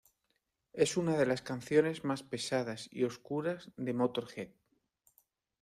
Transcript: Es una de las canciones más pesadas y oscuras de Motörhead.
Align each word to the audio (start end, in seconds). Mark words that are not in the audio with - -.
Es 0.73 0.97
una 0.97 1.15
de 1.15 1.27
las 1.27 1.43
canciones 1.43 2.03
más 2.03 2.23
pesadas 2.23 2.87
y 2.91 3.03
oscuras 3.03 3.69
de 3.77 3.93
Motörhead. 3.93 4.49